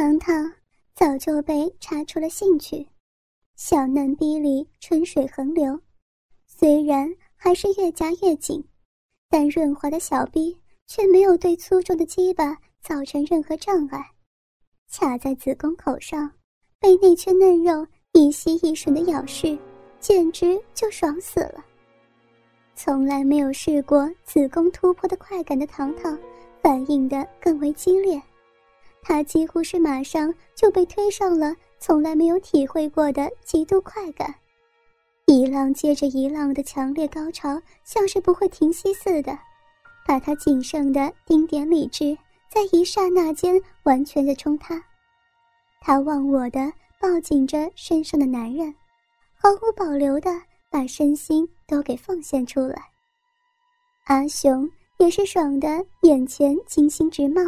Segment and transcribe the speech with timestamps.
[0.00, 0.50] 糖糖
[0.94, 2.88] 早就被查出了兴趣，
[3.54, 5.78] 小嫩逼里春水横流，
[6.46, 7.06] 虽然
[7.36, 8.66] 还是越夹越紧，
[9.28, 10.56] 但润滑的小逼
[10.86, 14.02] 却没有对粗重的鸡巴造成任何障碍。
[14.90, 16.32] 卡在子宫口上，
[16.78, 19.58] 被那圈嫩肉一吸一吮的咬噬，
[19.98, 21.62] 简直就爽死了。
[22.74, 26.18] 从来没有试过子宫突破的快感的糖糖，
[26.62, 28.18] 反应的更为激烈。
[29.02, 34.34] 他几乎是马上就被推上了从来没有体会过的极度快感，
[35.26, 39.38] 一浪接着一浪的强烈高潮，像是不会停息似的，
[40.06, 42.16] 把他仅剩的丁点理智
[42.50, 44.82] 在一刹那间完全的冲塌。
[45.80, 48.74] 他忘我的抱紧着身上的男人，
[49.34, 50.30] 毫无保留的。
[50.72, 52.80] 把身心都给奉献出来，
[54.04, 57.42] 阿雄也是爽的，眼前金星直冒，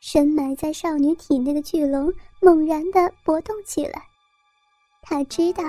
[0.00, 4.02] 深埋在少女体内的巨龙猛然的搏动起来。
[5.02, 5.64] 他知道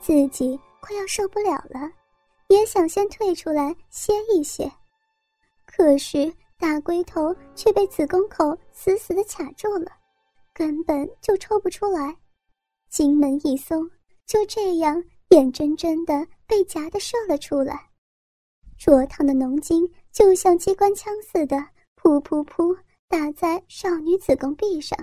[0.00, 1.90] 自己快要受不了了，
[2.48, 4.70] 也想先退出来歇一歇，
[5.66, 9.90] 可是大龟头却被子宫口死死的卡住了，
[10.52, 12.16] 根本就抽不出来。
[12.90, 13.90] 金门一松，
[14.26, 15.02] 就这样。
[15.30, 17.88] 眼睁睁的被夹的射了出来，
[18.78, 21.56] 灼烫的浓精就像机关枪似的，
[21.96, 22.76] 噗噗噗
[23.14, 24.98] 打在少女子宫壁上，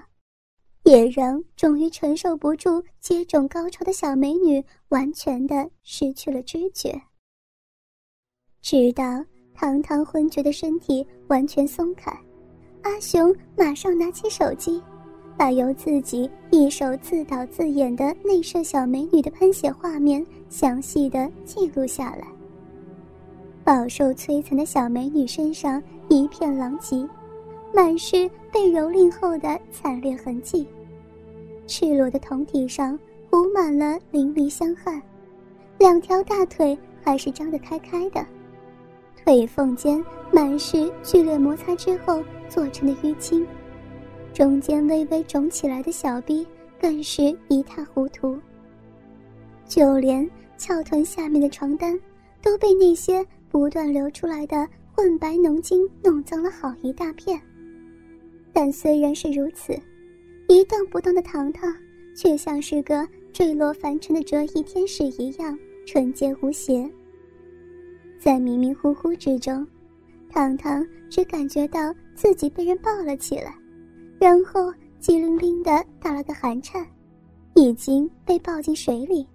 [0.83, 7.01] 也让终于承受不住接种高潮的小美女完全的失去了知觉。
[8.61, 9.23] 直到
[9.53, 12.11] 堂堂昏厥的身体完全松开，
[12.81, 14.83] 阿雄马上拿起手机。
[15.37, 22.27] 把由自己一手自导自演的内射小美女的喷血画面详细的记录下来。
[23.63, 27.07] 饱受摧残的小美女身上一片狼藉，
[27.73, 30.67] 满是被蹂躏后的惨烈痕迹。
[31.67, 35.01] 赤裸的胴体上糊满了淋漓香汗，
[35.77, 38.25] 两条大腿还是张得开开的，
[39.23, 43.47] 腿缝间满是剧烈摩擦之后做成的淤青。
[44.33, 46.45] 中间微微肿起来的小臂
[46.79, 48.37] 更是一塌糊涂，
[49.65, 51.97] 就连翘臀下面的床单
[52.41, 57.39] 都被那些不断流出来的混白浓精弄脏了好一大片。
[58.53, 59.73] 但虽然是如此，
[60.47, 61.73] 一动不动的糖糖
[62.15, 66.89] 却像是个坠落凡尘的折翼天使一样纯洁无邪。
[68.19, 69.65] 在迷迷糊糊之中，
[70.29, 73.55] 糖糖只感觉到自己被人抱了起来。
[74.19, 76.85] 然后，机灵灵的打了个寒颤，
[77.55, 79.25] 已经被抱进水里。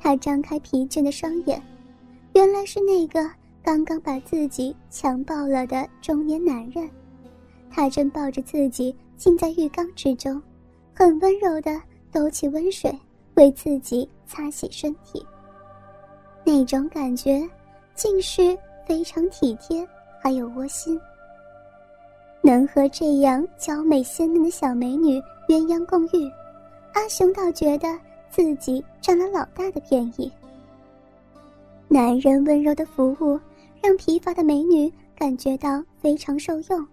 [0.00, 1.62] 他张开疲倦的双眼，
[2.34, 3.30] 原来是那个
[3.62, 6.90] 刚刚把自己强暴了的中年男人。
[7.74, 10.40] 他正抱着自己浸在浴缸之中，
[10.94, 12.96] 很温柔的抖起温水，
[13.34, 15.26] 为自己擦洗身体。
[16.44, 17.44] 那种感觉，
[17.96, 19.84] 竟是非常体贴，
[20.22, 21.00] 还有窝心。
[22.42, 26.30] 能和这样娇美鲜嫩的小美女鸳鸯共浴，
[26.92, 27.98] 阿雄倒觉得
[28.30, 30.30] 自己占了老大的便宜。
[31.88, 33.40] 男人温柔的服务
[33.82, 36.86] 让疲乏的美女感觉到非常受用。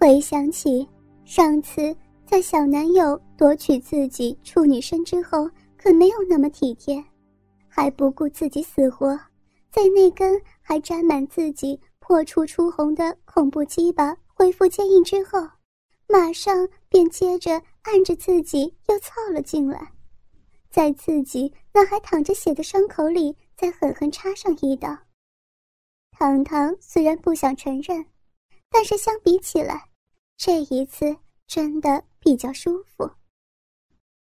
[0.00, 0.88] 回想起
[1.26, 1.94] 上次
[2.24, 5.46] 在小男友夺取自己处女身之后，
[5.76, 7.04] 可没有那么体贴，
[7.68, 9.14] 还不顾自己死活，
[9.70, 14.16] 在那根还沾满自己破处出红的恐怖鸡巴。
[14.32, 15.38] 恢复坚硬之后，
[16.08, 19.92] 马上便接着按着自己又凑了进来，
[20.70, 24.96] 在自己那还淌着血的伤口里再狠狠插上一刀。
[26.12, 28.02] 糖糖虽然不想承认，
[28.70, 29.89] 但是相比起来，
[30.42, 31.14] 这一次
[31.46, 33.10] 真的比较舒服。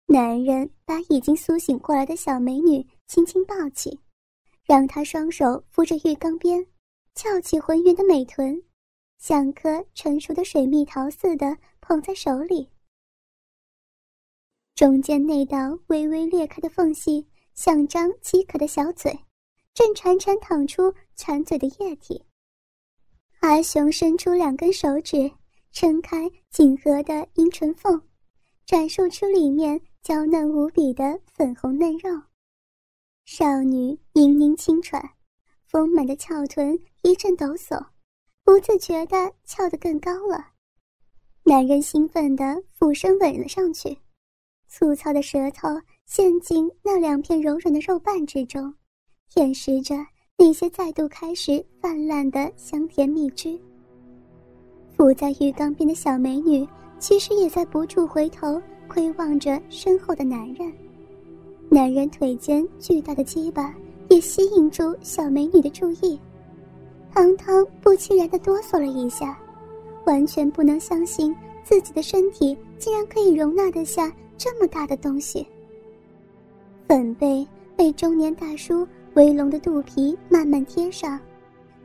[0.07, 4.01] 男人把已经苏醒过来的小美女轻轻抱起，
[4.65, 6.67] 让她双手扶着浴缸边，
[7.15, 8.61] 翘起浑圆的美臀。
[9.19, 12.69] 像颗成熟的水蜜桃似的捧在手里，
[14.75, 19.17] 中间那道微微裂开的缝隙，像张饥渴的小嘴，
[19.75, 22.25] 正潺潺淌出馋嘴的液体。
[23.43, 25.31] 阿雄伸出两根手指，
[25.73, 28.01] 撑开紧合的阴唇缝，
[28.67, 32.11] 展示出里面娇嫩无比的粉红嫩肉。
[33.25, 35.03] 少女嘤嘤轻喘，
[35.67, 37.87] 丰满的翘臀一阵抖擞。
[38.43, 40.45] 不自觉地翘得更高了，
[41.45, 43.97] 男人兴奋地俯身吻了上去，
[44.67, 45.69] 粗糙的舌头
[46.07, 48.75] 陷进那两片柔软的肉瓣之中，
[49.29, 49.95] 舔食着
[50.37, 53.57] 那些再度开始泛滥的香甜蜜汁。
[55.01, 56.69] 伏在浴缸边的小美女
[56.99, 60.71] 其实也在不住回头窥望着身后的男人。
[61.71, 63.75] 男人腿间巨大的鸡巴
[64.11, 66.21] 也吸引住小美女的注意。
[67.15, 69.39] 唐唐不期然的哆嗦了一下，
[70.05, 75.47] 完全不能相信自己的身体竟然可以容纳得下这么大的东西。
[76.87, 81.19] 粉背被中年大叔围拢的肚皮慢慢贴上，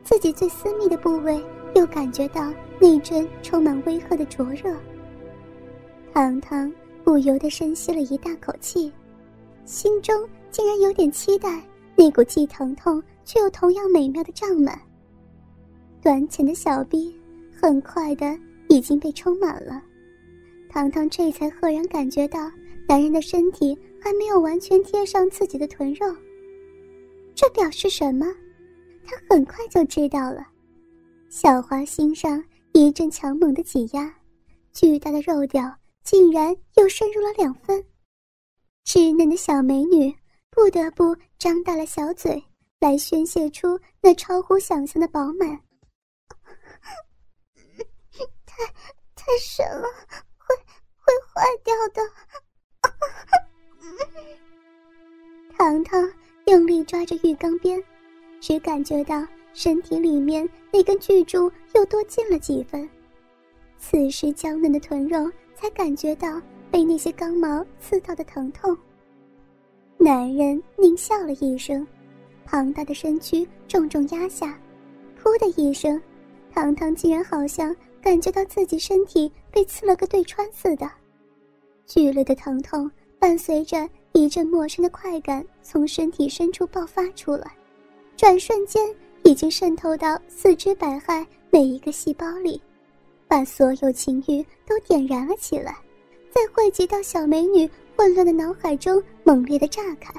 [0.04, 1.42] 自己最私密的部位
[1.74, 4.76] 又感觉到那阵充满威吓的灼热。
[6.12, 6.72] 糖糖
[7.04, 8.92] 不由得深吸了一大口气，
[9.64, 11.62] 心中竟然有点期待
[11.94, 14.80] 那股既疼痛却又同样美妙的胀满。
[16.02, 17.14] 短浅的小臂
[17.52, 18.38] 很快的
[18.68, 19.82] 已经被充满了，
[20.68, 22.50] 糖糖这才赫然感觉到
[22.88, 26.06] 男人的身体还没有完全贴上自己的臀肉。
[27.34, 28.26] 这表示什么？
[29.04, 30.46] 他很快就知道了。
[31.28, 32.42] 小花心上
[32.78, 34.14] 一阵强猛的挤压，
[34.70, 37.82] 巨大的肉屌竟然又深入了两分。
[38.84, 40.14] 稚嫩的小美女
[40.50, 42.44] 不得不张大了小嘴，
[42.78, 45.48] 来宣泄出那超乎想象的饱满。
[48.44, 48.66] 太
[49.14, 49.88] 太深了，
[50.36, 50.54] 会
[50.98, 52.02] 会坏掉的。
[55.56, 56.12] 糖糖
[56.44, 57.82] 用力抓着浴缸边，
[58.38, 62.86] 只感觉到身体里面那根巨柱又多进了几分。
[63.78, 66.38] 此时娇嫩的臀肉才感觉到
[66.70, 68.76] 被那些刚毛刺到的疼痛。
[69.96, 71.86] 男人狞笑了一声，
[72.44, 74.60] 庞大的身躯重重压下，
[75.18, 75.98] 噗的一声。
[76.52, 80.90] 糖糖竟然好像感觉到自己身体被刺了个对穿似的，
[81.86, 87.56] 剧烈的疼痛伴随着一阵陌生的快感从身体深处爆发出来，
[88.18, 88.94] 转瞬间
[89.26, 92.62] 已经渗透到四肢百骸每一个细胞里，
[93.26, 95.76] 把所有情欲都点燃了起来，
[96.30, 100.14] 再汇集到小美女混乱的脑海中猛烈的炸开，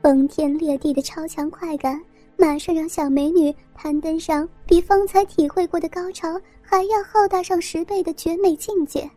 [0.00, 2.00] 崩天裂地的超强快感。
[2.36, 9.08] 马上让小美女攀登上比方才体会过的高潮还要浩大上十倍的绝美境界，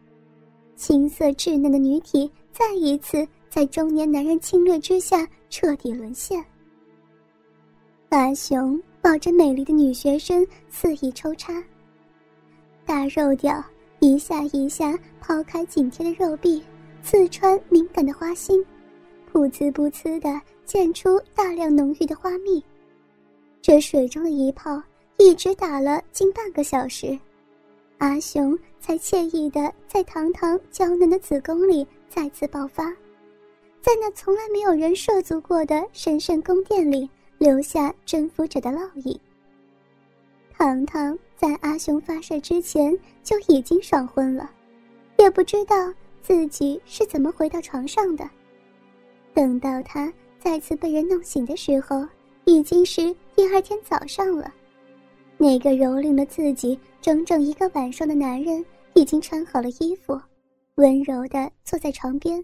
[0.75, 6.43] 青涩稚嫩的女体再一次在中年男人侵略之下彻底沦陷。
[8.09, 11.61] 阿雄抱着美丽的女学生肆意抽插，
[12.85, 13.61] 大肉屌
[13.99, 16.63] 一下一下抛开紧贴的肉壁，
[17.03, 18.65] 刺穿敏感的花心，
[19.31, 22.63] 噗呲噗呲的溅出大量浓郁的花蜜。
[23.61, 24.81] 这水中的一炮
[25.17, 27.19] 一直打了近半个小时，
[27.97, 32.85] 阿雄才惬意的在堂堂娇嫩的子宫里再次爆发，
[33.81, 39.19] 在那从来没有人涉足过的神圣宫殿里留下征服者的烙印。
[40.51, 44.51] 糖糖在阿雄发射之前就已经爽昏了，
[45.17, 45.75] 也不知道
[46.21, 48.29] 自己是怎么回到床上的。
[49.33, 52.07] 等到他再次被人弄醒的时候。
[52.49, 54.49] 已经是第二天早上了，
[55.37, 60.17] 那个蹂躏了自己整整一个晚上的男人已经穿好了衣服，
[60.75, 62.41] 温柔的坐在床边，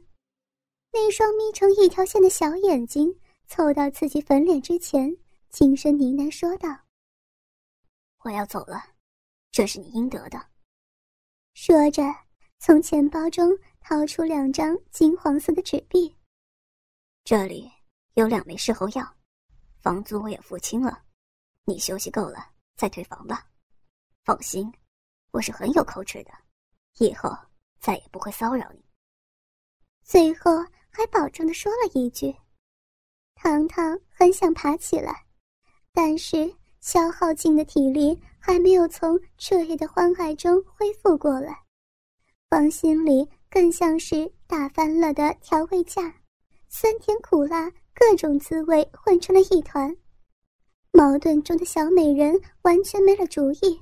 [0.91, 3.15] 那双眯成一条线的小眼睛
[3.53, 5.15] 凑到自己粉脸之前，
[5.51, 6.69] 轻声呢喃说道
[8.25, 8.83] ：“我要走了，
[9.51, 10.43] 这是你应得的。”
[11.53, 12.01] 说着，
[12.57, 16.17] 从钱包中掏出两张金黄色的纸币，
[17.23, 17.71] 这里
[18.15, 19.15] 有两枚事后药。
[19.77, 21.03] 房租我也付清了，
[21.65, 23.47] 你休息够了再退房吧。
[24.23, 24.73] 放心，
[25.29, 26.31] 我是很有口齿的，
[26.97, 27.29] 以后
[27.79, 28.83] 再也不会骚扰你。
[30.01, 30.51] 最后
[30.89, 32.35] 还保证的说了一句
[33.43, 35.25] ：“糖糖很想爬起来，
[35.93, 41.59] 但是消耗尽的体力还没有从彻夜的欢爱中恢复过来，
[42.49, 46.15] 芳心里更像是打翻了的调味架，
[46.69, 49.95] 酸甜苦辣。”各种滋味混成了一团，
[50.91, 53.79] 矛盾中的小美人完全没了主意，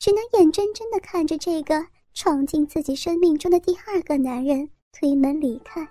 [0.00, 5.88] 只能眼睁睁的看着这个闯进自己生命中的第二个男人推门离开。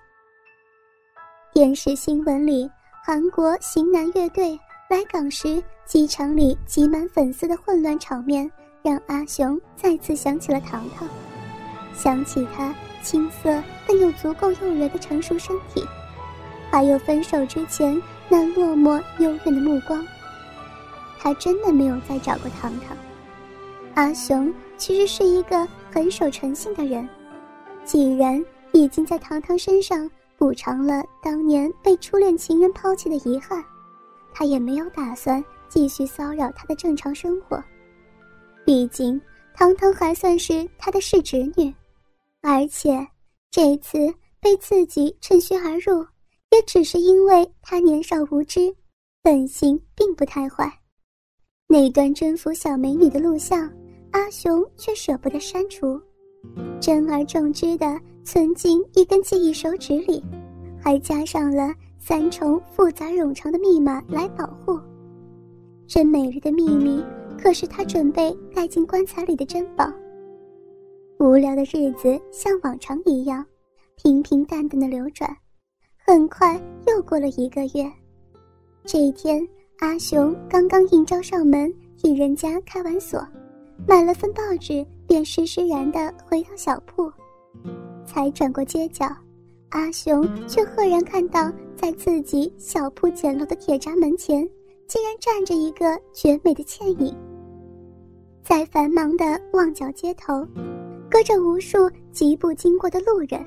[1.53, 2.69] 电视新闻里，
[3.03, 8.49] 韩国型男乐队来港时，机场里挤满粉丝的混乱场面，
[8.83, 11.09] 让阿雄再次想起了糖糖，
[11.95, 15.83] 想起他青涩但又足够诱人的成熟身体。
[16.69, 20.05] 还有分手之前那落寞幽怨的目光。
[21.17, 22.95] 他真的没有再找过糖糖。
[23.95, 27.09] 阿雄其实是一个很守诚信的人，
[27.83, 30.07] 既然已经在糖糖身上
[30.41, 33.63] 补偿了当年被初恋情人抛弃的遗憾，
[34.33, 37.63] 他也没有打算继续骚扰他的正常生活。
[38.65, 39.21] 毕竟
[39.53, 41.71] 糖糖还算是他的世侄女，
[42.41, 43.07] 而且
[43.51, 43.99] 这次
[44.39, 46.03] 被自己趁虚而入，
[46.49, 48.75] 也只是因为他年少无知，
[49.21, 50.73] 本性并不太坏。
[51.67, 53.71] 那段征服小美女的录像，
[54.09, 56.01] 阿雄却舍不得删除，
[56.79, 60.23] 珍而重之的存进一根记忆手指里，
[60.79, 64.79] 还加上了三重复杂冗长的密码来保护。
[65.87, 67.03] 这美丽的秘密，
[67.37, 69.91] 可是他准备带进棺材里的珍宝。
[71.19, 73.45] 无聊的日子像往常一样，
[73.95, 75.29] 平平淡淡的流转。
[75.97, 77.91] 很快又过了一个月，
[78.85, 79.47] 这一天，
[79.79, 83.23] 阿雄刚刚应招上门，替人家开完锁，
[83.87, 87.11] 买了份报纸，便施施然的回到小铺。
[88.11, 89.05] 才转过街角，
[89.69, 94.45] 阿雄却赫然看到，在自己小铺简陋的铁闸门前，
[94.85, 97.15] 竟然站着一个绝美的倩影。
[98.43, 100.45] 在繁忙的旺角街头。
[101.09, 101.77] 隔着无数
[102.13, 103.45] 疾步经过的路人，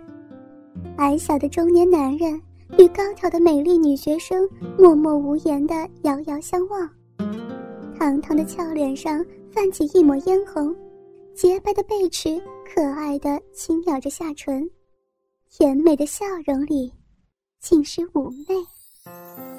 [0.98, 2.38] 矮小的中年男人
[2.78, 4.46] 与高挑的美丽女学生
[4.78, 6.86] 默默无言地遥遥相望，
[7.98, 10.76] 堂堂的俏脸上泛起一抹嫣红，
[11.34, 14.70] 洁白的背齿可爱的轻咬着下唇，
[15.50, 16.92] 甜美的笑容里
[17.58, 19.53] 尽是妩媚。